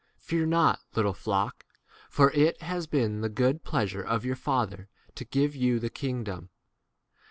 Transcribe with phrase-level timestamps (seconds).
[0.17, 1.63] Fear not, little n flock,
[2.09, 6.25] for it has been the good pleasure of your Father to give you the king
[6.25, 6.49] 33 dom.